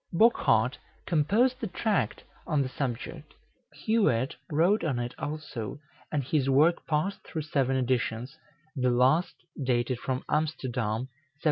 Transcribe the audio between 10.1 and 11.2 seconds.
Amsterdam, 1701.